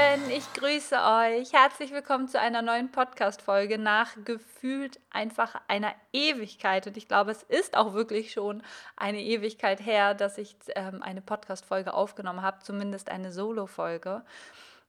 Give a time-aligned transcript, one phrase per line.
[0.00, 1.52] Lieben, ich grüße euch.
[1.52, 6.86] Herzlich willkommen zu einer neuen Podcast-Folge nach gefühlt einfach einer Ewigkeit.
[6.86, 8.62] Und ich glaube, es ist auch wirklich schon
[8.96, 14.22] eine Ewigkeit her, dass ich ähm, eine Podcast-Folge aufgenommen habe, zumindest eine Solo-Folge.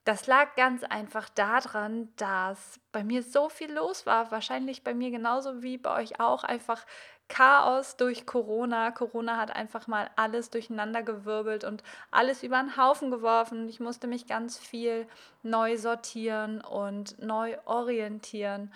[0.04, 4.32] Das lag ganz einfach daran, dass bei mir so viel los war.
[4.32, 6.42] Wahrscheinlich bei mir genauso wie bei euch auch.
[6.42, 6.84] Einfach
[7.28, 8.90] Chaos durch Corona.
[8.90, 13.68] Corona hat einfach mal alles durcheinandergewirbelt und alles über den Haufen geworfen.
[13.68, 15.06] Ich musste mich ganz viel
[15.42, 18.72] neu sortieren und neu orientieren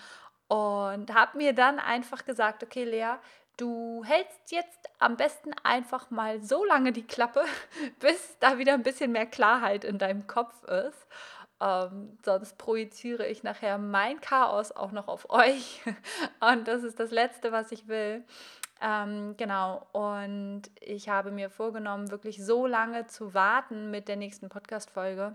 [0.48, 3.16] und habe mir dann einfach gesagt, okay Lea,
[3.56, 7.44] du hältst jetzt am besten einfach mal so lange die Klappe,
[8.00, 11.06] bis da wieder ein bisschen mehr Klarheit in deinem Kopf ist.
[11.58, 15.80] Ähm, sonst projiziere ich nachher mein Chaos auch noch auf euch.
[16.40, 18.24] Und das ist das Letzte, was ich will.
[18.80, 24.50] Ähm, genau, und ich habe mir vorgenommen, wirklich so lange zu warten mit der nächsten
[24.50, 25.34] Podcast-Folge,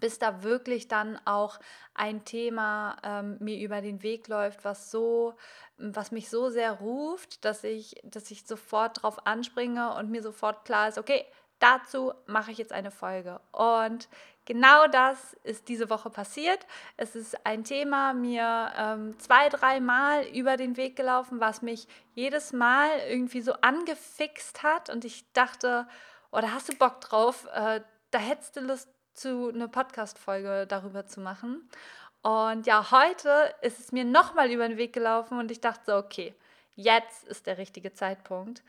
[0.00, 1.58] bis da wirklich dann auch
[1.94, 5.34] ein Thema ähm, mir über den Weg läuft, was so,
[5.76, 10.64] was mich so sehr ruft, dass ich, dass ich sofort drauf anspringe und mir sofort
[10.64, 11.24] klar ist, okay,
[11.58, 13.40] dazu mache ich jetzt eine Folge.
[13.52, 14.08] Und
[14.50, 16.66] Genau das ist diese Woche passiert.
[16.96, 22.52] Es ist ein Thema mir ähm, zwei, dreimal über den Weg gelaufen, was mich jedes
[22.52, 24.90] Mal irgendwie so angefixt hat.
[24.90, 25.86] Und ich dachte,
[26.32, 27.46] oder oh, hast du Bock drauf?
[27.54, 28.88] Äh, da hättest du Lust
[29.20, 31.68] zu eine Podcast-Folge darüber zu machen.
[32.22, 35.96] Und ja, heute ist es mir nochmal über den Weg gelaufen und ich dachte so,
[35.96, 36.34] okay,
[36.74, 38.62] jetzt ist der richtige Zeitpunkt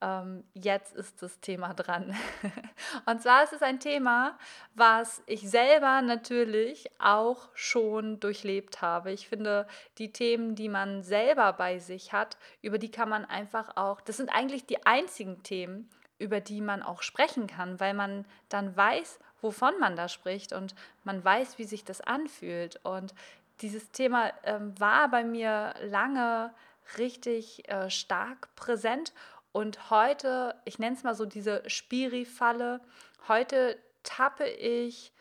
[0.00, 2.14] ähm, jetzt ist das Thema dran.
[3.06, 4.38] und zwar ist es ein Thema,
[4.74, 9.12] was ich selber natürlich auch schon durchlebt habe.
[9.12, 9.66] Ich finde,
[9.98, 14.16] die Themen, die man selber bei sich hat, über die kann man einfach auch, das
[14.16, 19.18] sind eigentlich die einzigen Themen, über die man auch sprechen kann, weil man dann weiß,
[19.40, 22.80] wovon man da spricht und man weiß, wie sich das anfühlt.
[22.84, 23.14] Und
[23.60, 26.52] dieses Thema ähm, war bei mir lange
[26.96, 29.12] richtig äh, stark präsent
[29.52, 32.80] und heute, ich nenne es mal so diese Spiri-Falle,
[33.26, 35.12] heute tappe ich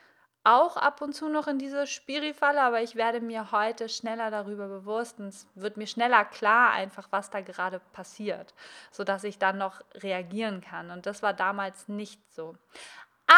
[0.44, 4.67] auch ab und zu noch in diese Spiri-Falle, aber ich werde mir heute schneller darüber
[4.67, 8.53] bewusst und es wird mir schneller klar einfach, was da gerade passiert,
[8.91, 10.91] sodass ich dann noch reagieren kann.
[10.91, 12.56] Und das war damals nicht so.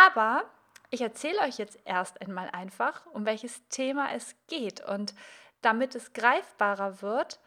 [0.09, 0.43] Aber
[0.89, 4.81] ich erzähle euch jetzt erst einmal einfach, um welches Thema es geht.
[4.81, 5.13] Und
[5.61, 7.39] damit es greifbarer wird,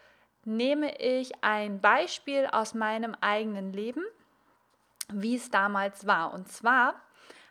[0.45, 4.05] nehme ich ein Beispiel aus meinem eigenen Leben,
[5.13, 6.33] wie es damals war.
[6.33, 6.95] Und zwar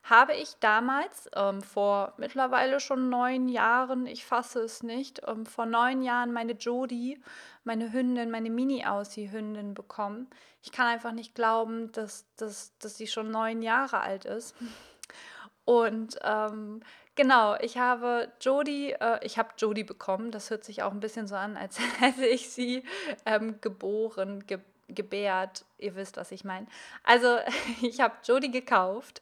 [0.04, 5.68] habe ich damals ähm, vor mittlerweile schon neun Jahren, ich fasse es nicht, ähm, vor
[5.68, 7.22] neun Jahren meine Jodie,
[7.64, 10.28] meine Hündin, meine Mini-Aussie-Hündin bekommen.
[10.64, 14.56] Ich kann einfach nicht glauben, dass, dass, dass sie schon neun Jahre alt ist.
[15.66, 16.82] Und ähm,
[17.16, 20.32] Genau, ich habe Jodie, äh, ich habe Jodie bekommen.
[20.32, 22.84] Das hört sich auch ein bisschen so an, als hätte ich sie
[23.26, 25.64] ähm, geboren, ge gebärt.
[25.78, 26.68] Ihr wisst, was ich meine.
[27.04, 27.38] Also
[27.82, 29.22] ich habe Jodie gekauft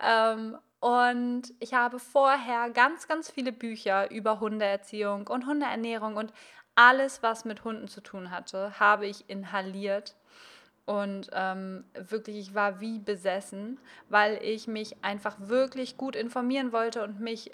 [0.00, 6.32] ähm, und ich habe vorher ganz, ganz viele Bücher über Hundeerziehung und Hundeernährung und
[6.76, 10.14] alles, was mit Hunden zu tun hatte, habe ich inhaliert.
[10.90, 13.78] Und ähm, wirklich, ich war wie besessen,
[14.08, 17.52] weil ich mich einfach wirklich gut informieren wollte und mich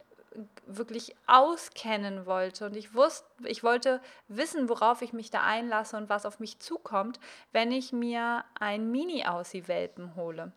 [0.67, 2.65] wirklich auskennen wollte.
[2.65, 6.61] Und ich wusste, ich wollte wissen, worauf ich mich da einlasse und was auf mich
[6.61, 7.21] zukommt,
[7.53, 10.53] wenn ich mir ein Mini-Aussie-Welpen hole.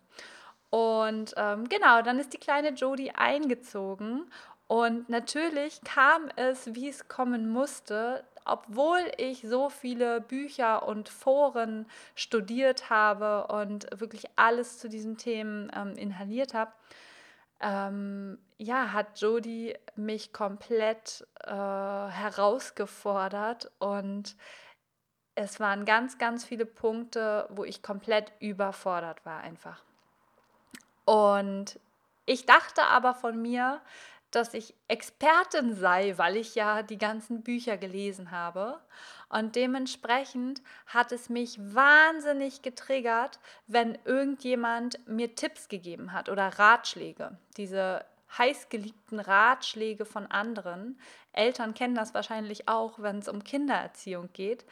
[0.70, 4.24] Und ähm, genau, dann ist die kleine Jodie eingezogen.
[4.70, 11.86] Und natürlich kam es, wie es kommen musste, obwohl ich so viele Bücher und Foren
[12.14, 16.70] studiert habe und wirklich alles zu diesen Themen ähm, inhaliert habe,
[17.60, 24.36] ähm, ja, hat Jodie mich komplett äh, herausgefordert und
[25.34, 29.82] es waren ganz, ganz viele Punkte, wo ich komplett überfordert war einfach.
[31.06, 31.80] Und
[32.24, 33.80] ich dachte aber von mir,
[34.30, 38.80] dass ich Expertin sei, weil ich ja die ganzen Bücher gelesen habe.
[39.28, 47.38] Und dementsprechend hat es mich wahnsinnig getriggert, wenn irgendjemand mir Tipps gegeben hat oder Ratschläge.
[47.56, 48.04] Diese
[48.38, 50.98] heißgeliebten Ratschläge von anderen.
[51.32, 54.64] Eltern kennen das wahrscheinlich auch, wenn es um Kindererziehung geht.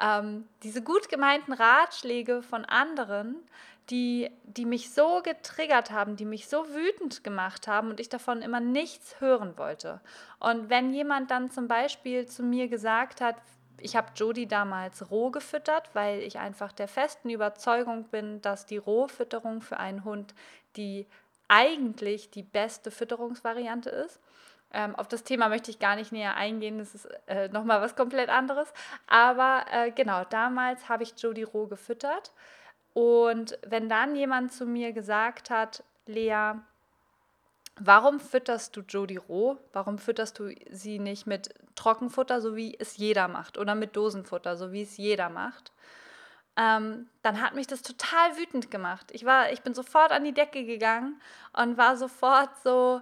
[0.00, 3.36] Ähm, diese gut gemeinten Ratschläge von anderen,
[3.90, 8.42] die, die mich so getriggert haben, die mich so wütend gemacht haben und ich davon
[8.42, 10.00] immer nichts hören wollte.
[10.40, 13.36] Und wenn jemand dann zum Beispiel zu mir gesagt hat,
[13.78, 18.78] ich habe Jody damals roh gefüttert, weil ich einfach der festen Überzeugung bin, dass die
[18.78, 20.34] Rohfütterung für einen Hund
[20.76, 21.06] die
[21.48, 24.20] eigentlich die beste Fütterungsvariante ist.
[24.72, 27.94] Ähm, auf das Thema möchte ich gar nicht näher eingehen, das ist äh, nochmal was
[27.94, 28.72] komplett anderes.
[29.06, 32.32] Aber äh, genau, damals habe ich Jody roh gefüttert.
[32.94, 36.54] Und wenn dann jemand zu mir gesagt hat, Lea,
[37.76, 39.58] warum fütterst du Jody roh?
[39.72, 44.56] Warum fütterst du sie nicht mit Trockenfutter, so wie es jeder macht, oder mit Dosenfutter,
[44.56, 45.72] so wie es jeder macht?
[46.56, 49.10] ähm, dann hat mich das total wütend gemacht.
[49.12, 51.20] Ich, war, ich bin sofort an die Decke gegangen
[51.52, 53.00] und war sofort so,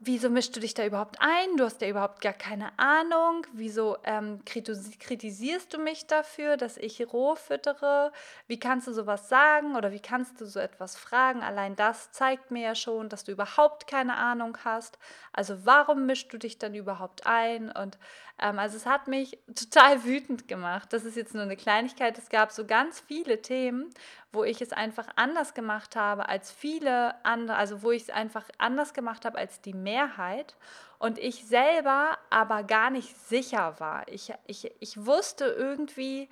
[0.00, 1.56] wieso mischst du dich da überhaupt ein?
[1.56, 3.46] Du hast ja überhaupt gar keine Ahnung.
[3.52, 8.12] Wieso ähm, kritisierst du mich dafür, dass ich roh füttere?
[8.46, 11.42] Wie kannst du sowas sagen oder wie kannst du so etwas fragen?
[11.42, 14.98] Allein das zeigt mir ja schon, dass du überhaupt keine Ahnung hast.
[15.32, 17.70] Also warum mischst du dich dann überhaupt ein?
[17.72, 17.98] Und
[18.38, 20.92] also es hat mich total wütend gemacht.
[20.92, 22.16] Das ist jetzt nur eine Kleinigkeit.
[22.18, 23.90] Es gab so ganz viele Themen,
[24.32, 28.44] wo ich es einfach anders gemacht habe als viele andere, also wo ich es einfach
[28.58, 30.56] anders gemacht habe als die Mehrheit
[30.98, 34.06] und ich selber aber gar nicht sicher war.
[34.08, 36.28] Ich, ich, ich wusste irgendwie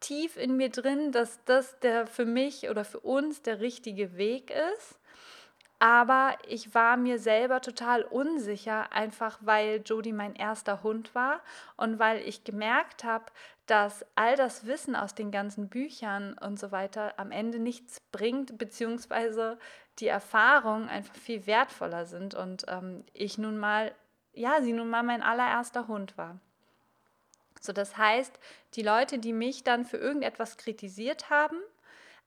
[0.00, 4.50] tief in mir drin, dass das der für mich oder für uns der richtige Weg
[4.50, 4.97] ist.
[5.80, 11.40] Aber ich war mir selber total unsicher, einfach weil Jody mein erster Hund war
[11.76, 13.26] und weil ich gemerkt habe,
[13.66, 18.58] dass all das Wissen aus den ganzen Büchern und so weiter am Ende nichts bringt,
[18.58, 19.58] beziehungsweise
[20.00, 23.92] die Erfahrungen einfach viel wertvoller sind und ähm, ich nun mal,
[24.32, 26.40] ja, sie nun mal mein allererster Hund war.
[27.60, 28.38] So, das heißt,
[28.74, 31.58] die Leute, die mich dann für irgendetwas kritisiert haben,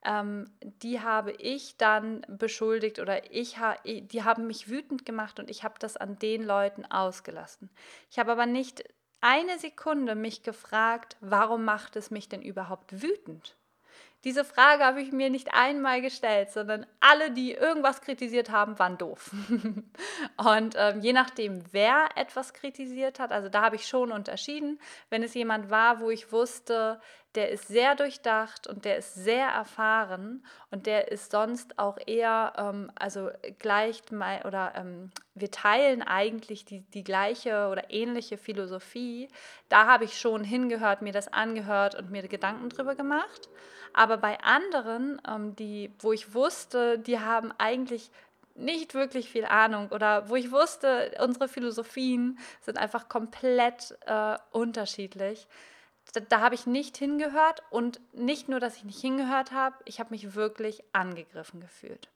[0.03, 5.49] ähm, die habe ich dann beschuldigt oder ich ha die haben mich wütend gemacht und
[5.49, 7.69] ich habe das an den Leuten ausgelassen.
[8.09, 8.83] Ich habe aber nicht
[9.21, 13.55] eine Sekunde mich gefragt, warum macht es mich denn überhaupt wütend?
[14.23, 18.99] Diese Frage habe ich mir nicht einmal gestellt, sondern alle, die irgendwas kritisiert haben, waren
[18.99, 19.31] doof.
[20.37, 25.23] und ähm, je nachdem, wer etwas kritisiert hat, also da habe ich schon unterschieden, wenn
[25.23, 27.01] es jemand war, wo ich wusste,
[27.35, 32.53] der ist sehr durchdacht und der ist sehr erfahren und der ist sonst auch eher,
[32.57, 33.29] ähm, also
[33.59, 39.29] gleicht mal oder ähm, wir teilen eigentlich die, die gleiche oder ähnliche Philosophie.
[39.69, 43.49] Da habe ich schon hingehört, mir das angehört und mir Gedanken drüber gemacht.
[43.93, 48.11] Aber bei anderen, ähm, die, wo ich wusste, die haben eigentlich
[48.55, 55.47] nicht wirklich viel Ahnung oder wo ich wusste, unsere Philosophien sind einfach komplett äh, unterschiedlich.
[56.13, 59.99] Da, da habe ich nicht hingehört und nicht nur, dass ich nicht hingehört habe, ich
[59.99, 62.09] habe mich wirklich angegriffen gefühlt.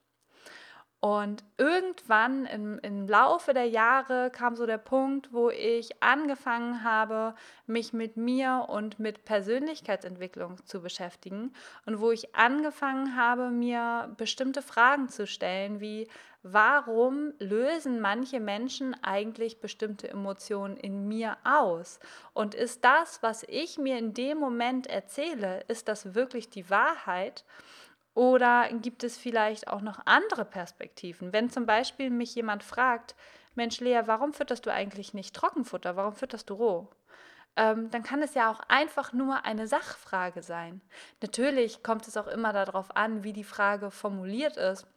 [1.01, 7.36] Und irgendwann im, im Laufe der Jahre kam so der Punkt, wo ich angefangen habe,
[7.68, 11.53] mich mit mir und mit Persönlichkeitsentwicklung zu beschäftigen
[11.86, 16.08] und wo ich angefangen habe, mir bestimmte Fragen zu stellen, wie
[16.48, 22.00] warum lösen manche Menschen eigentlich bestimmte Emotionen in mir aus?
[22.34, 27.43] Und ist das, was ich mir in dem Moment erzähle, ist das wirklich die Wahrheit?
[28.15, 31.34] Oder gibt es vielleicht auch noch andere Perspektiven?
[31.34, 33.13] Wenn zum Beispiel mich jemand fragt,
[33.55, 35.98] Mensch Lea, warum fütterst du eigentlich nicht Trockenfutter?
[35.98, 36.89] Warum fütterst du roh?
[37.57, 40.81] Ähm, dann kann es ja auch einfach nur eine Sachfrage sein.
[41.22, 44.88] Natürlich kommt es auch immer darauf an, wie die Frage formuliert ist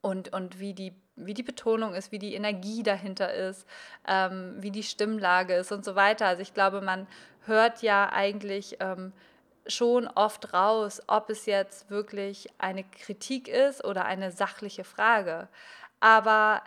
[0.00, 3.64] und, und wie, die, wie die Betonung ist, wie die Energie dahinter ist,
[4.08, 6.26] ähm, wie die Stimmlage ist und so weiter.
[6.26, 7.06] Also ich glaube, man
[7.46, 9.12] hört ja eigentlich ähm,
[9.66, 15.48] schon oft raus, ob es jetzt wirklich eine Kritik ist oder eine sachliche Frage.
[16.00, 16.62] Aber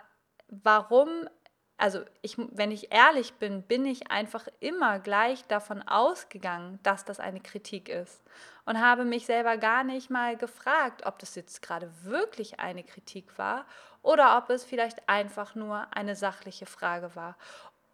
[0.48, 1.28] warum,
[1.76, 7.20] also ich, wenn ich ehrlich bin, bin ich einfach immer gleich davon ausgegangen, dass das
[7.20, 8.22] eine Kritik ist
[8.64, 13.38] und habe mich selber gar nicht mal gefragt, ob das jetzt gerade wirklich eine Kritik
[13.38, 13.66] war
[14.02, 17.36] oder ob es vielleicht einfach nur eine sachliche Frage war.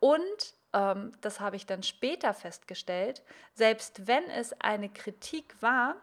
[0.01, 3.23] Und ähm, das habe ich dann später festgestellt,
[3.55, 5.97] selbst wenn es eine Kritik war,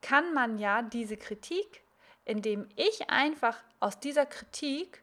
[0.00, 1.82] kann man ja diese Kritik,
[2.24, 5.02] indem ich einfach aus dieser Kritik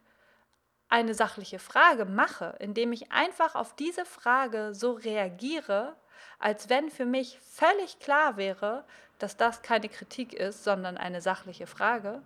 [0.90, 5.96] eine sachliche Frage mache, indem ich einfach auf diese Frage so reagiere,
[6.40, 8.86] als wenn für mich völlig klar wäre,
[9.20, 12.22] dass das keine Kritik ist, sondern eine sachliche Frage,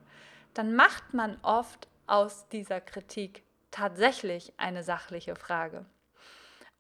[0.53, 5.86] dann macht man oft aus dieser Kritik tatsächlich eine sachliche Frage.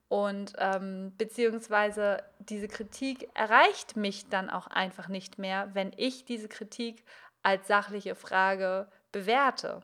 [0.09, 6.49] Und ähm, beziehungsweise diese Kritik erreicht mich dann auch einfach nicht mehr, wenn ich diese
[6.49, 7.05] Kritik
[7.43, 9.81] als sachliche Frage bewerte.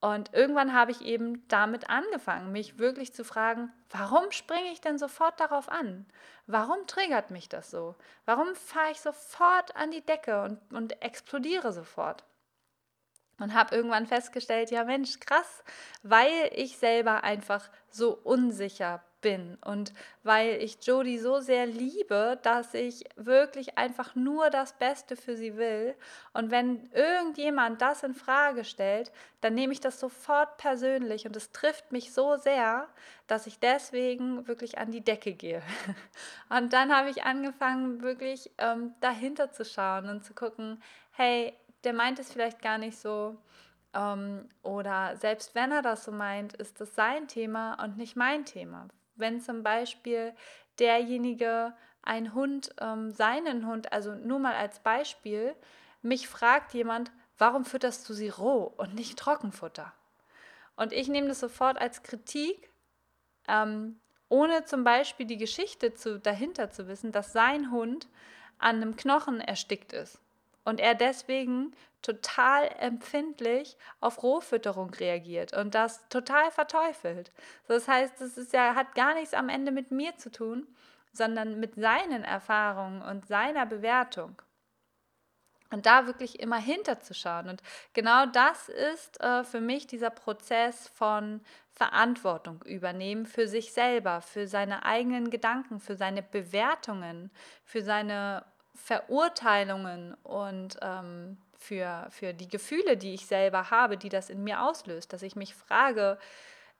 [0.00, 4.98] Und irgendwann habe ich eben damit angefangen, mich wirklich zu fragen, warum springe ich denn
[4.98, 6.06] sofort darauf an?
[6.48, 7.94] Warum triggert mich das so?
[8.24, 12.24] Warum fahre ich sofort an die Decke und, und explodiere sofort?
[13.38, 15.64] Und habe irgendwann festgestellt, ja Mensch, krass,
[16.02, 22.74] weil ich selber einfach so unsicher bin und weil ich Jodie so sehr liebe, dass
[22.74, 25.94] ich wirklich einfach nur das Beste für sie will.
[26.34, 29.10] Und wenn irgendjemand das in Frage stellt,
[29.40, 32.88] dann nehme ich das sofort persönlich und es trifft mich so sehr,
[33.26, 35.62] dass ich deswegen wirklich an die Decke gehe.
[36.50, 41.92] Und dann habe ich angefangen, wirklich ähm, dahinter zu schauen und zu gucken, hey, der
[41.92, 43.36] meint es vielleicht gar nicht so.
[43.94, 48.44] Ähm, oder selbst wenn er das so meint, ist das sein Thema und nicht mein
[48.44, 48.88] Thema
[49.22, 50.34] wenn zum Beispiel
[50.78, 55.54] derjenige ein Hund, ähm, seinen Hund, also nur mal als Beispiel,
[56.02, 59.92] mich fragt jemand, warum fütterst du sie roh und nicht Trockenfutter?
[60.76, 62.70] Und ich nehme das sofort als Kritik,
[63.46, 68.08] ähm, ohne zum Beispiel die Geschichte zu, dahinter zu wissen, dass sein Hund
[68.58, 70.21] an einem Knochen erstickt ist
[70.64, 77.32] und er deswegen total empfindlich auf Rohfütterung reagiert und das total verteufelt.
[77.68, 80.66] Das heißt, es ist ja, hat gar nichts am Ende mit mir zu tun,
[81.12, 84.40] sondern mit seinen Erfahrungen und seiner Bewertung.
[85.70, 87.48] Und da wirklich immer hinterzuschauen.
[87.48, 87.62] Und
[87.94, 91.40] genau das ist äh, für mich dieser Prozess von
[91.70, 97.30] Verantwortung übernehmen für sich selber, für seine eigenen Gedanken, für seine Bewertungen,
[97.64, 104.30] für seine Verurteilungen und ähm, für, für die Gefühle, die ich selber habe, die das
[104.30, 106.18] in mir auslöst, dass ich mich frage,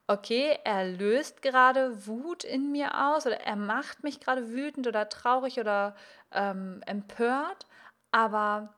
[0.06, 5.08] okay, er löst gerade Wut in mir aus oder er macht mich gerade wütend oder
[5.08, 5.94] traurig oder
[6.32, 7.66] ähm, empört,
[8.11, 8.75] aber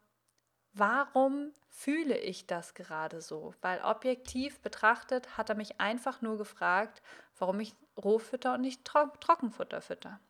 [0.74, 3.54] warum fühle ich das gerade so?
[3.62, 7.02] Weil objektiv betrachtet hat er mich einfach nur gefragt,
[7.38, 10.20] warum ich Rohfutter und nicht Tro Trockenfutter fütter.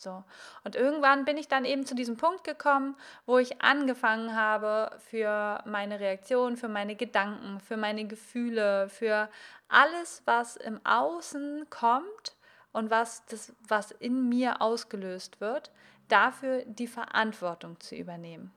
[0.00, 0.24] So.
[0.64, 5.62] Und irgendwann bin ich dann eben zu diesem Punkt gekommen, wo ich angefangen habe, für
[5.66, 9.28] meine Reaktion, für meine Gedanken, für meine Gefühle, für
[9.68, 12.34] alles, was im Außen kommt
[12.72, 15.70] und was, das, was in mir ausgelöst wird,
[16.08, 18.52] dafür die Verantwortung zu übernehmen.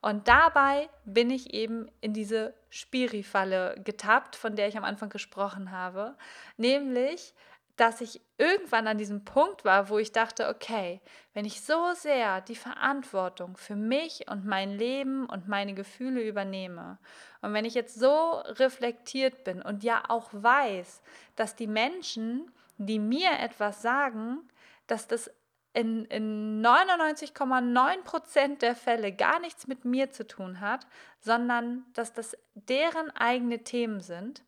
[0.00, 5.72] Und dabei bin ich eben in diese Spiri-Falle getappt, von der ich am Anfang gesprochen
[5.72, 6.14] habe,
[6.56, 7.34] nämlich
[7.76, 11.00] dass ich irgendwann an diesem Punkt war, wo ich dachte, okay,
[11.34, 16.98] wenn ich so sehr die Verantwortung für mich und mein Leben und meine Gefühle übernehme
[17.42, 21.02] und wenn ich jetzt so reflektiert bin und ja auch weiß,
[21.36, 24.48] dass die Menschen, die mir etwas sagen,
[24.86, 25.30] dass das
[25.74, 30.86] in, in 99,9 Prozent der Fälle gar nichts mit mir zu tun hat,
[31.20, 34.42] sondern dass das deren eigene Themen sind.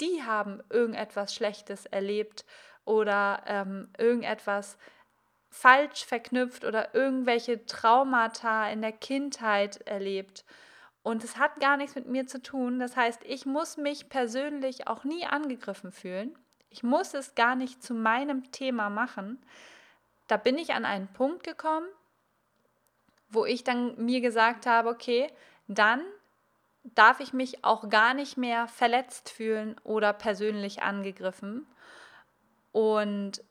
[0.00, 2.44] Die haben irgendetwas Schlechtes erlebt
[2.84, 4.76] oder ähm, irgendetwas
[5.50, 10.44] falsch verknüpft oder irgendwelche Traumata in der Kindheit erlebt.
[11.02, 12.78] Und es hat gar nichts mit mir zu tun.
[12.78, 16.36] Das heißt, ich muss mich persönlich auch nie angegriffen fühlen.
[16.70, 19.44] Ich muss es gar nicht zu meinem Thema machen.
[20.26, 21.86] Da bin ich an einen Punkt gekommen,
[23.28, 25.30] wo ich dann mir gesagt habe, okay,
[25.66, 26.02] dann
[26.82, 31.66] darf ich mich auch gar nicht mehr verletzt fühlen oder persönlich angegriffen
[32.72, 33.42] und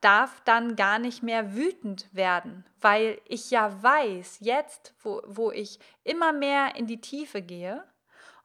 [0.00, 5.78] darf dann gar nicht mehr wütend werden, weil ich ja weiß, jetzt, wo, wo ich
[6.04, 7.82] immer mehr in die Tiefe gehe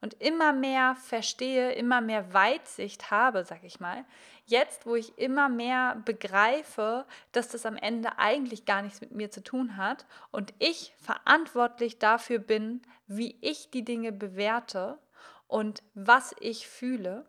[0.02, 4.06] und immer mehr verstehe, immer mehr Weitsicht habe, sag ich mal,
[4.46, 9.30] jetzt, wo ich immer mehr begreife, dass das am Ende eigentlich gar nichts mit mir
[9.30, 14.98] zu tun hat und ich verantwortlich dafür bin, wie ich die Dinge bewerte
[15.48, 17.26] und was ich fühle,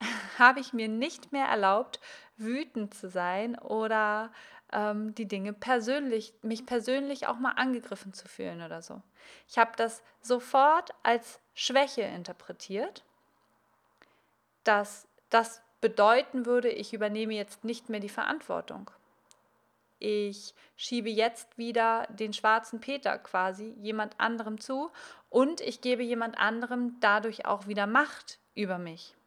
[0.38, 2.00] habe ich mir nicht mehr erlaubt,
[2.36, 4.30] wütend zu sein oder
[4.72, 9.02] ähm, die Dinge persönlich, mich persönlich auch mal angegriffen zu fühlen oder so.
[9.48, 13.04] Ich habe das sofort als Schwäche interpretiert,
[14.64, 18.90] dass das bedeuten würde, ich übernehme jetzt nicht mehr die Verantwortung.
[20.00, 24.90] Ich schiebe jetzt wieder den schwarzen Peter quasi jemand anderem zu
[25.28, 29.17] und ich gebe jemand anderem dadurch auch wieder Macht über mich.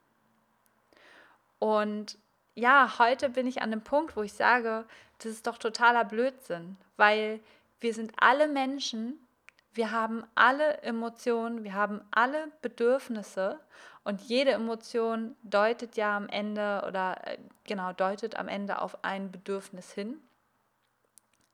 [1.62, 2.18] Und
[2.56, 4.84] ja, heute bin ich an dem Punkt, wo ich sage,
[5.20, 7.40] das ist doch totaler Blödsinn, weil
[7.80, 9.18] wir sind alle Menschen
[9.74, 13.60] wir haben alle Emotionen, wir haben alle Bedürfnisse
[14.04, 19.32] und jede Emotion deutet ja am Ende oder äh, genau deutet am Ende auf ein
[19.32, 20.22] Bedürfnis hin.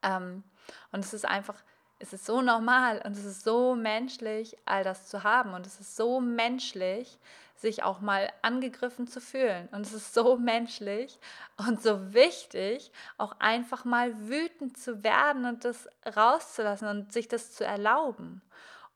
[0.02, 0.44] Ähm,
[0.92, 1.62] und es ist einfach,
[2.00, 5.54] es ist so normal und es ist so menschlich, all das zu haben.
[5.54, 7.18] Und es ist so menschlich,
[7.56, 9.68] sich auch mal angegriffen zu fühlen.
[9.72, 11.20] Und es ist so menschlich
[11.58, 17.54] und so wichtig, auch einfach mal wütend zu werden und das rauszulassen und sich das
[17.54, 18.42] zu erlauben.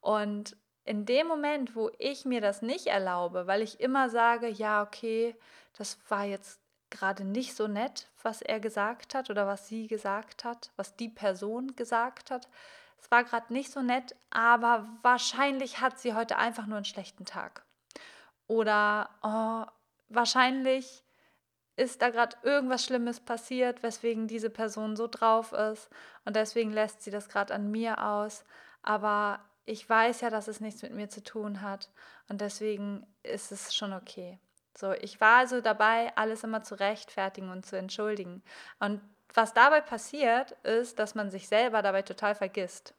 [0.00, 4.82] Und in dem Moment, wo ich mir das nicht erlaube, weil ich immer sage, ja,
[4.82, 5.36] okay,
[5.76, 10.44] das war jetzt gerade nicht so nett, was er gesagt hat oder was sie gesagt
[10.44, 12.48] hat, was die Person gesagt hat.
[13.02, 17.24] Es war gerade nicht so nett, aber wahrscheinlich hat sie heute einfach nur einen schlechten
[17.24, 17.64] Tag.
[18.46, 19.70] Oder oh,
[20.08, 21.02] wahrscheinlich
[21.76, 25.90] ist da gerade irgendwas Schlimmes passiert, weswegen diese Person so drauf ist
[26.24, 28.44] und deswegen lässt sie das gerade an mir aus.
[28.82, 31.90] Aber ich weiß ja, dass es nichts mit mir zu tun hat
[32.28, 34.38] und deswegen ist es schon okay.
[34.76, 38.42] So, ich war also dabei, alles immer zu rechtfertigen und zu entschuldigen.
[38.78, 39.00] Und
[39.34, 42.94] was dabei passiert, ist, dass man sich selber dabei total vergisst.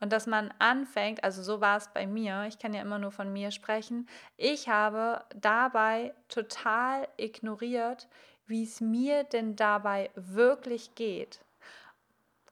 [0.00, 3.12] Und dass man anfängt, also so war es bei mir, ich kann ja immer nur
[3.12, 4.08] von mir sprechen,
[4.38, 8.08] ich habe dabei total ignoriert,
[8.46, 11.40] wie es mir denn dabei wirklich geht.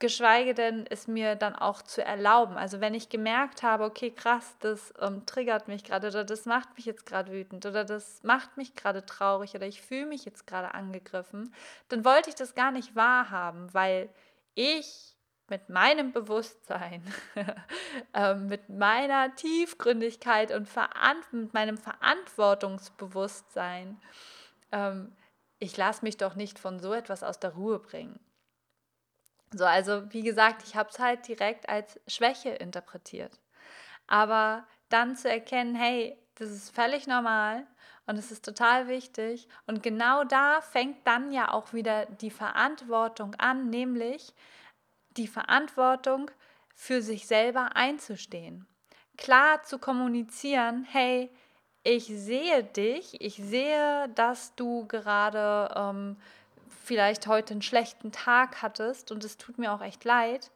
[0.00, 2.56] Geschweige denn, es mir dann auch zu erlauben.
[2.56, 6.76] Also wenn ich gemerkt habe, okay, krass, das ähm, triggert mich gerade oder das macht
[6.76, 10.46] mich jetzt gerade wütend oder das macht mich gerade traurig oder ich fühle mich jetzt
[10.46, 11.52] gerade angegriffen,
[11.88, 14.08] dann wollte ich das gar nicht wahrhaben, weil
[14.54, 15.16] ich
[15.48, 17.02] mit meinem Bewusstsein,
[18.14, 20.68] äh, mit meiner Tiefgründigkeit und
[21.32, 24.00] mit meinem Verantwortungsbewusstsein,
[24.70, 25.10] ähm,
[25.58, 28.20] ich lasse mich doch nicht von so etwas aus der Ruhe bringen.
[29.52, 33.38] So, also wie gesagt, ich habe es halt direkt als Schwäche interpretiert.
[34.06, 37.66] Aber dann zu erkennen, hey, das ist völlig normal
[38.06, 39.48] und es ist total wichtig.
[39.66, 44.34] Und genau da fängt dann ja auch wieder die Verantwortung an, nämlich
[45.16, 46.30] die Verantwortung
[46.74, 48.66] für sich selber einzustehen.
[49.16, 51.30] Klar zu kommunizieren, hey,
[51.82, 56.16] ich sehe dich, ich sehe, dass du gerade ähm,
[56.88, 60.50] vielleicht heute einen schlechten Tag hattest und es tut mir auch echt leid.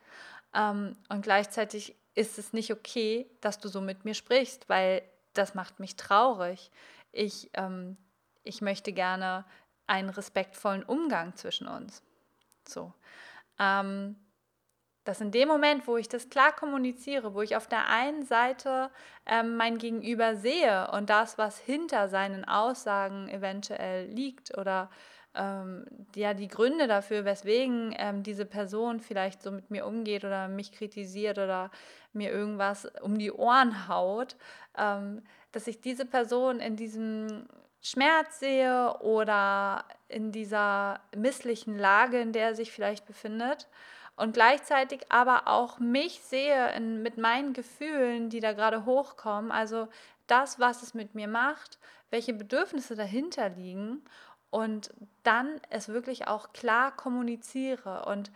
[0.54, 5.02] Ähm, und gleichzeitig ist es nicht okay, dass du so mit mir sprichst, weil
[5.34, 6.70] das macht mich traurig.
[7.12, 7.98] Ich, ähm,
[8.42, 9.44] ich möchte gerne
[9.86, 12.02] einen respektvollen Umgang zwischen uns.
[12.66, 12.92] So.
[13.58, 14.16] Ähm,
[15.04, 18.90] dass in dem Moment, wo ich das klar kommuniziere, wo ich auf der einen Seite
[19.26, 24.88] ähm, mein Gegenüber sehe und das, was hinter seinen Aussagen eventuell liegt oder
[25.34, 30.48] ähm, ja, die Gründe dafür, weswegen ähm, diese Person vielleicht so mit mir umgeht oder
[30.48, 31.70] mich kritisiert oder
[32.12, 34.36] mir irgendwas um die Ohren haut,
[34.76, 37.46] ähm, dass ich diese Person in diesem
[37.80, 43.68] Schmerz sehe oder in dieser misslichen Lage, in der er sich vielleicht befindet
[44.16, 49.88] und gleichzeitig aber auch mich sehe in, mit meinen Gefühlen, die da gerade hochkommen, also
[50.26, 51.78] das, was es mit mir macht,
[52.10, 54.02] welche Bedürfnisse dahinter liegen
[54.52, 58.30] und dann es wirklich auch klar kommuniziere und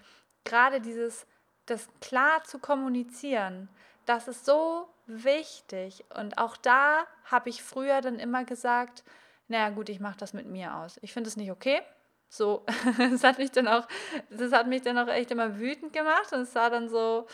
[0.44, 1.26] gerade dieses,
[1.66, 3.68] das klar zu kommunizieren,
[4.06, 9.04] das ist so wichtig und auch da habe ich früher dann immer gesagt,
[9.46, 10.98] naja gut, ich mache das mit mir aus.
[11.02, 11.82] Ich finde es nicht okay,
[12.30, 12.64] so,
[12.98, 13.86] das hat mich dann auch,
[14.30, 17.26] das hat mich dann auch echt immer wütend gemacht und es war dann so,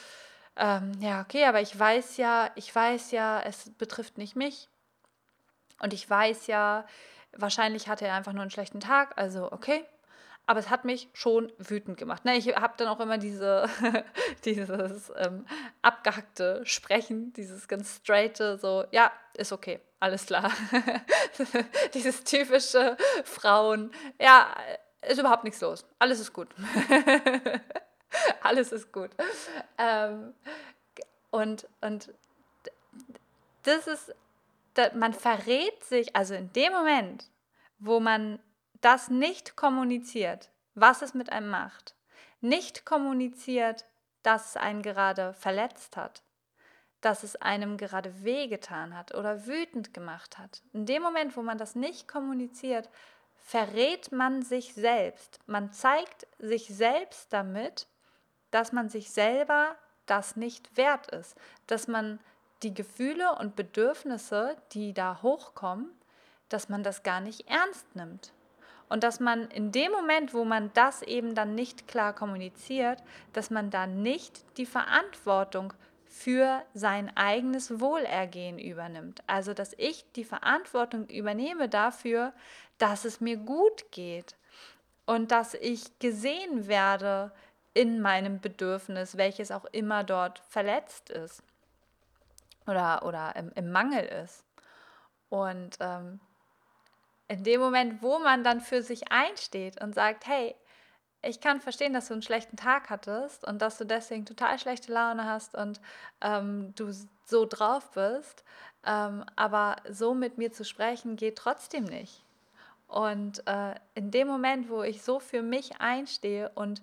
[0.57, 4.69] ähm, ja, okay, aber ich weiß ja, ich weiß ja, es betrifft nicht mich.
[5.79, 6.85] Und ich weiß ja,
[7.37, 9.85] wahrscheinlich hatte er einfach nur einen schlechten Tag, also okay.
[10.45, 12.25] Aber es hat mich schon wütend gemacht.
[12.25, 13.69] Ne, ich habe dann auch immer diese,
[14.45, 15.47] dieses ähm,
[15.83, 20.51] abgehackte Sprechen, dieses ganz straighte, so, ja, ist okay, alles klar.
[21.95, 24.53] dieses typische Frauen, ja,
[25.03, 25.85] ist überhaupt nichts los.
[25.99, 26.49] Alles ist gut.
[28.43, 29.11] Alles ist gut.
[29.79, 30.35] Ähm,
[31.31, 32.13] und, und
[33.63, 34.15] das ist,
[34.95, 37.31] man verrät sich, also in dem Moment,
[37.79, 38.39] wo man
[38.81, 41.95] das nicht kommuniziert, was es mit einem macht,
[42.41, 43.85] nicht kommuniziert,
[44.23, 46.23] dass es einen gerade verletzt hat,
[47.01, 50.63] dass es einem gerade wehgetan hat oder wütend gemacht hat.
[50.73, 52.89] In dem Moment, wo man das nicht kommuniziert,
[53.35, 55.41] verrät man sich selbst.
[55.47, 57.89] Man zeigt sich selbst damit,
[58.51, 62.21] dass man sich selber das nicht wert ist, dass man
[62.63, 65.91] die Gefühle und Bedürfnisse, die da hochkommen,
[66.49, 68.33] dass man das gar nicht ernst nimmt.
[68.89, 73.51] Und dass man in dem Moment, wo man das eben dann nicht klar kommuniziert, dass
[73.51, 75.73] man da nicht die Verantwortung
[76.05, 79.23] für sein eigenes Wohlergehen übernimmt.
[79.27, 82.35] Also, dass ich die Verantwortung übernehme dafür,
[82.77, 84.37] dass es mir gut geht
[85.07, 87.33] und dass ich gesehen werde
[87.73, 91.43] in meinem Bedürfnis, welches auch immer dort verletzt ist
[92.67, 94.45] oder, oder im, im Mangel ist.
[95.29, 96.21] Und ähm,
[97.29, 100.55] in dem Moment, wo man dann für sich einsteht und sagt, hey,
[101.23, 104.93] ich kann verstehen, dass du einen schlechten Tag hattest und dass du deswegen total schlechte
[104.93, 105.81] Laune hast und
[106.21, 106.93] ähm, du
[107.25, 108.45] so drauf bist,
[108.85, 112.25] ähm, aber so mit mir zu sprechen geht trotzdem nicht.
[112.89, 116.83] Und äh, in dem Moment, wo ich so für mich einstehe und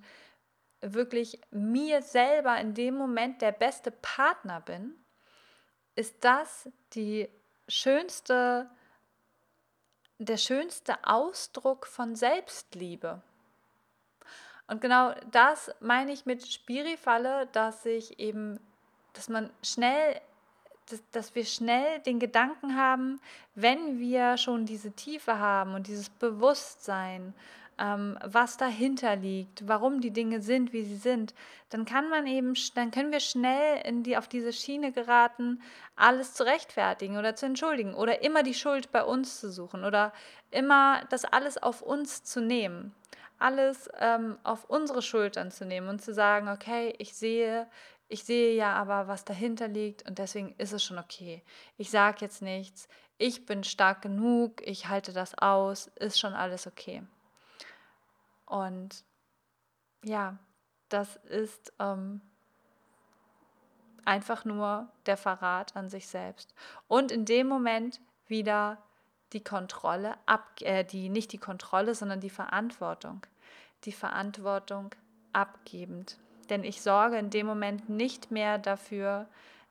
[0.81, 4.95] wirklich mir selber in dem Moment der beste Partner bin,
[5.99, 7.27] ist das die
[7.67, 8.69] schönste,
[10.17, 13.21] der schönste Ausdruck von Selbstliebe.
[14.67, 18.62] Und genau das meine ich mit Spirifalle, dass ich eben,
[19.12, 20.21] dass man schnell,
[20.89, 23.19] dass, dass wir schnell den Gedanken haben,
[23.55, 27.33] wenn wir schon diese Tiefe haben und dieses Bewusstsein,
[27.79, 31.33] was dahinter liegt, warum die Dinge sind, wie sie sind,
[31.69, 35.61] dann kann man eben, dann können wir schnell in die, auf diese Schiene geraten,
[35.95, 40.11] alles zu rechtfertigen oder zu entschuldigen oder immer die Schuld bei uns zu suchen oder
[40.51, 42.93] immer das alles auf uns zu nehmen
[43.39, 47.67] alles ähm, auf unsere Schultern zu nehmen und zu sagen, okay, ich sehe,
[48.09, 51.41] ich sehe ja aber, was dahinter liegt und deswegen ist es schon okay.
[51.77, 52.87] Ich sage jetzt nichts,
[53.17, 57.01] ich bin stark genug, ich halte das aus, ist schon alles okay.
[58.49, 59.05] Und
[60.03, 60.38] ja,
[60.89, 62.19] das ist ähm,
[64.05, 66.53] einfach nur der Verrat an sich selbst.
[66.88, 68.79] Und in dem Moment wieder
[69.33, 73.21] die Kontrolle ab, äh, die nicht die Kontrolle, sondern die Verantwortung,
[73.85, 74.95] die Verantwortung
[75.31, 76.17] abgebend.
[76.49, 79.27] Denn ich sorge in dem Moment nicht mehr dafür,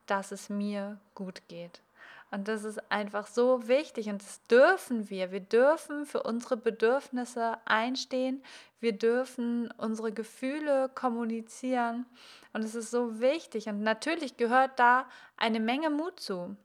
[0.07, 1.83] dass es mir gut geht.
[2.31, 5.33] Und das ist einfach so wichtig und das dürfen wir.
[5.33, 8.43] Wir dürfen für unsere Bedürfnisse einstehen.
[8.81, 12.05] Wir dürfen unsere Gefühle kommunizieren.
[12.53, 13.69] Und es ist so wichtig.
[13.69, 15.07] Und natürlich gehört da
[15.39, 16.57] eine Menge Mut zu.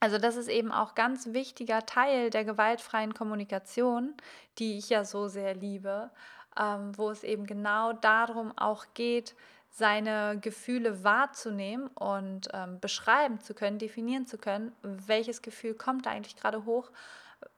[0.00, 4.14] Also das ist eben auch ganz wichtiger Teil der gewaltfreien Kommunikation,
[4.58, 6.10] die ich ja so sehr liebe,
[6.58, 9.34] ähm, wo es eben genau darum auch geht,
[9.70, 16.10] seine Gefühle wahrzunehmen und ähm, beschreiben zu können, definieren zu können, welches Gefühl kommt da
[16.10, 16.90] eigentlich gerade hoch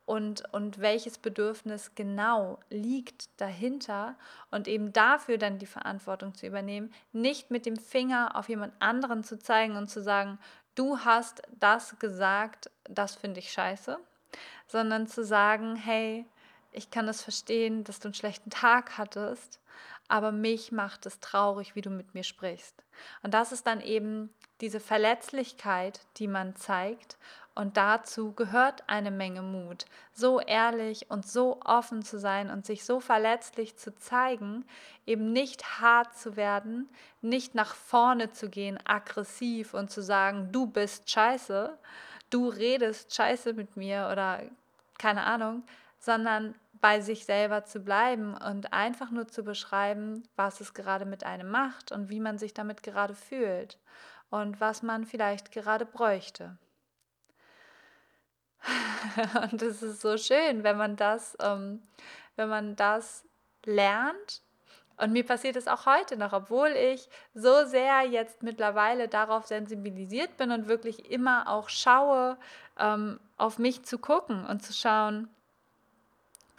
[0.05, 4.17] und, und welches Bedürfnis genau liegt dahinter
[4.51, 9.23] und eben dafür dann die Verantwortung zu übernehmen, nicht mit dem Finger auf jemand anderen
[9.23, 10.39] zu zeigen und zu sagen,
[10.75, 13.99] du hast das gesagt, das finde ich scheiße,
[14.67, 16.27] sondern zu sagen, hey,
[16.73, 19.61] ich kann es verstehen, dass du einen schlechten Tag hattest,
[20.11, 22.83] aber mich macht es traurig, wie du mit mir sprichst.
[23.23, 27.17] Und das ist dann eben diese Verletzlichkeit, die man zeigt
[27.55, 32.85] und dazu gehört eine Menge Mut, so ehrlich und so offen zu sein und sich
[32.85, 34.65] so verletzlich zu zeigen,
[35.05, 36.89] eben nicht hart zu werden,
[37.21, 41.77] nicht nach vorne zu gehen, aggressiv und zu sagen, du bist scheiße,
[42.31, 44.41] du redest scheiße mit mir oder
[44.99, 45.65] keine Ahnung,
[45.99, 51.25] sondern bei sich selber zu bleiben und einfach nur zu beschreiben, was es gerade mit
[51.25, 53.79] einem macht und wie man sich damit gerade fühlt
[54.31, 56.57] und was man vielleicht gerade bräuchte.
[59.51, 61.83] Und es ist so schön, wenn man das, ähm,
[62.37, 63.25] wenn man das
[63.65, 64.43] lernt.
[64.97, 70.37] Und mir passiert es auch heute noch, obwohl ich so sehr jetzt mittlerweile darauf sensibilisiert
[70.37, 72.37] bin und wirklich immer auch schaue,
[72.79, 75.31] ähm, auf mich zu gucken und zu schauen,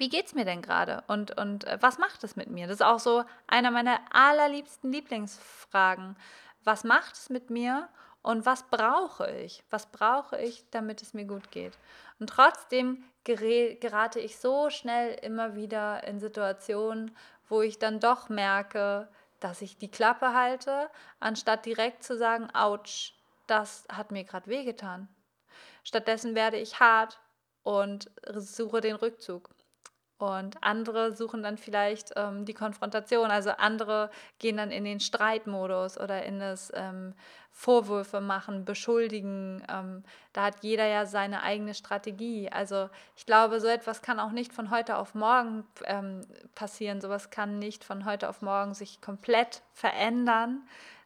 [0.01, 2.65] wie geht es mir denn gerade und, und äh, was macht es mit mir?
[2.65, 6.17] Das ist auch so einer meiner allerliebsten Lieblingsfragen.
[6.63, 7.87] Was macht es mit mir
[8.23, 9.63] und was brauche ich?
[9.69, 11.77] Was brauche ich, damit es mir gut geht?
[12.19, 17.15] Und trotzdem gerate ich so schnell immer wieder in Situationen,
[17.47, 19.07] wo ich dann doch merke,
[19.39, 23.13] dass ich die Klappe halte, anstatt direkt zu sagen, ouch,
[23.45, 25.09] das hat mir gerade wehgetan.
[25.83, 27.19] Stattdessen werde ich hart
[27.61, 29.51] und suche den Rückzug.
[30.25, 33.31] Und andere suchen dann vielleicht ähm, die Konfrontation.
[33.31, 37.13] Also andere gehen dann in den Streitmodus oder in das ähm,
[37.51, 39.63] Vorwürfe machen, beschuldigen.
[39.69, 40.03] Ähm,
[40.33, 42.49] da hat jeder ja seine eigene Strategie.
[42.51, 47.01] Also ich glaube, so etwas kann auch nicht von heute auf morgen ähm, passieren.
[47.01, 50.61] Sowas kann nicht von heute auf morgen sich komplett verändern.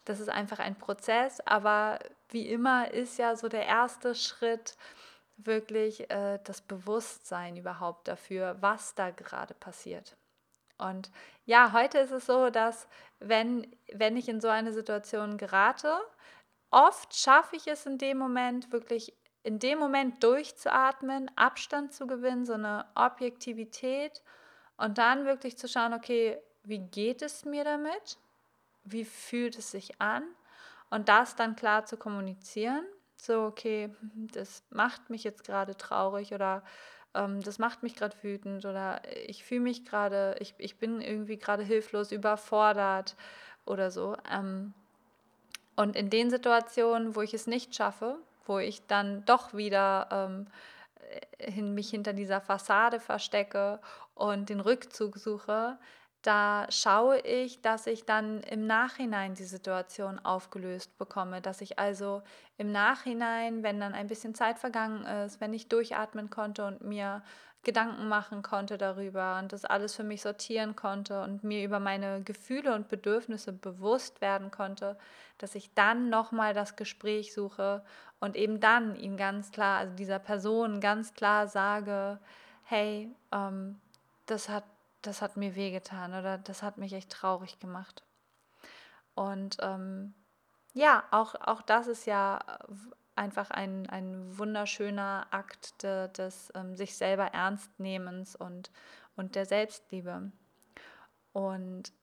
[0.06, 1.42] Das ist einfach ein Prozess.
[1.46, 2.00] Aber
[2.30, 4.78] wie immer ist ja so der erste Schritt,
[5.38, 10.16] wirklich äh, das Bewusstsein überhaupt dafür, was da gerade passiert.
[10.78, 11.10] Und
[11.46, 12.88] ja, heute ist es so, dass
[13.20, 15.98] wenn, wenn ich in so eine Situation gerate,
[16.70, 22.48] oft schaffe ich es in dem Moment wirklich in dem Moment durchzuatmen, Abstand zu gewinnen,
[22.48, 24.24] so eine Objektivität
[24.76, 28.18] und dann wirklich zu schauen, okay, wie geht es mir damit?
[28.84, 30.24] Wie fühlt es sich an?
[30.90, 32.86] Und das dann klar zu kommunizieren.
[33.18, 33.90] So, okay,
[34.34, 36.64] das macht mich jetzt gerade traurig oder
[37.14, 41.38] ähm, das macht mich gerade wütend oder ich fühle mich gerade, ich, ich bin irgendwie
[41.38, 43.16] gerade hilflos, überfordert
[43.66, 44.16] oder so.
[44.32, 44.74] Ähm,
[45.76, 50.48] und in den Situationen, wo ich es nicht schaffe, wo ich dann doch wieder ähm,
[51.40, 53.80] hin, mich hinter dieser Fassade verstecke
[54.14, 55.78] und den Rückzug suche,
[56.26, 62.24] da schaue ich, dass ich dann im Nachhinein die Situation aufgelöst bekomme, dass ich also
[62.58, 67.22] im Nachhinein, wenn dann ein bisschen Zeit vergangen ist, wenn ich durchatmen konnte und mir
[67.66, 72.22] Gedanken machen konnte darüber und das alles für mich sortieren konnte und mir über meine
[72.22, 74.98] Gefühle und Bedürfnisse bewusst werden konnte,
[75.40, 77.84] dass ich dann nochmal das Gespräch suche
[78.20, 82.20] und eben dann ihm ganz klar, also dieser Person ganz klar sage,
[82.64, 83.80] hey, ähm,
[84.28, 84.64] das, hat,
[85.08, 88.04] das hat mir wehgetan oder das hat mich echt traurig gemacht.
[89.14, 90.14] Und ähm,
[90.74, 92.40] ja, auch, auch das ist ja
[93.16, 98.72] einfach ein, ein wunderschöner Akt de, des ähm, sich selber Ernstnehmens und,
[99.16, 100.32] und der Selbstliebe.
[101.32, 101.94] Und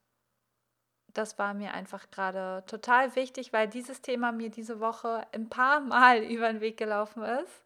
[1.09, 5.81] das war mir einfach gerade total wichtig, weil dieses Thema mir diese Woche ein paar
[5.81, 7.65] Mal über den Weg gelaufen ist.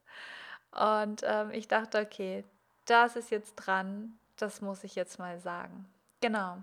[0.73, 2.45] Und ähm, ich dachte, okay,
[2.85, 5.89] das ist jetzt dran, das muss ich jetzt mal sagen.
[6.21, 6.59] Genau.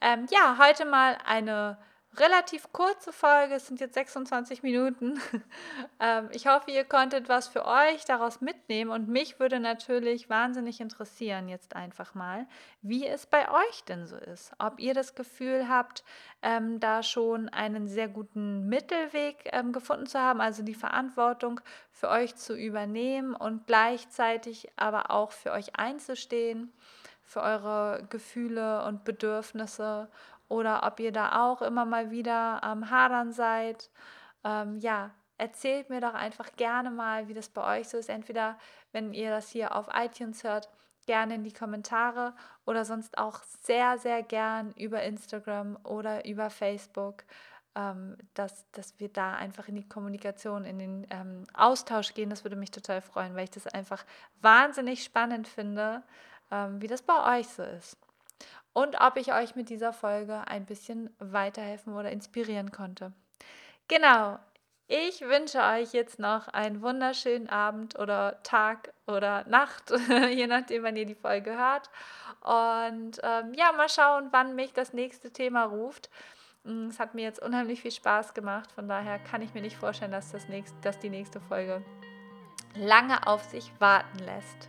[0.00, 1.78] Ähm, ja, heute mal eine
[2.18, 5.20] relativ kurze Folge, es sind jetzt 26 Minuten.
[6.00, 10.80] ähm, ich hoffe, ihr konntet was für euch daraus mitnehmen und mich würde natürlich wahnsinnig
[10.80, 12.46] interessieren jetzt einfach mal,
[12.82, 14.52] wie es bei euch denn so ist.
[14.58, 16.04] Ob ihr das Gefühl habt,
[16.42, 22.08] ähm, da schon einen sehr guten Mittelweg ähm, gefunden zu haben, also die Verantwortung für
[22.08, 26.72] euch zu übernehmen und gleichzeitig aber auch für euch einzustehen
[27.26, 30.08] für eure Gefühle und Bedürfnisse
[30.48, 33.90] oder ob ihr da auch immer mal wieder am Hadern seid.
[34.44, 38.08] Ähm, ja, erzählt mir doch einfach gerne mal, wie das bei euch so ist.
[38.08, 38.58] Entweder,
[38.92, 40.68] wenn ihr das hier auf iTunes hört,
[41.06, 47.24] gerne in die Kommentare oder sonst auch sehr, sehr gern über Instagram oder über Facebook,
[47.74, 52.30] ähm, dass, dass wir da einfach in die Kommunikation, in den ähm, Austausch gehen.
[52.30, 54.04] Das würde mich total freuen, weil ich das einfach
[54.40, 56.02] wahnsinnig spannend finde,
[56.50, 57.98] ähm, wie das bei euch so ist
[58.76, 63.10] und ob ich euch mit dieser Folge ein bisschen weiterhelfen oder inspirieren konnte.
[63.88, 64.38] Genau,
[64.86, 69.94] ich wünsche euch jetzt noch einen wunderschönen Abend oder Tag oder Nacht,
[70.30, 71.88] je nachdem, wann ihr die Folge hört.
[72.42, 76.10] Und ähm, ja, mal schauen, wann mich das nächste Thema ruft.
[76.64, 79.78] Mm, es hat mir jetzt unheimlich viel Spaß gemacht, von daher kann ich mir nicht
[79.78, 81.82] vorstellen, dass, das nächste, dass die nächste Folge
[82.74, 84.68] lange auf sich warten lässt.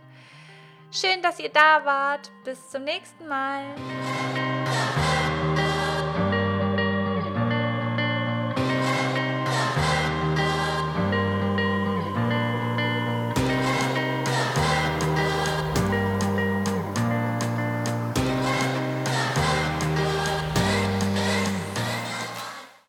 [0.90, 2.30] Schön, dass ihr da wart.
[2.44, 3.62] Bis zum nächsten Mal.